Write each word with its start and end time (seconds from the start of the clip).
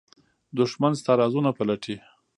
دښمن 0.57 0.93
ستا 0.99 1.13
رازونه 1.21 1.49
پلټي 1.57 1.95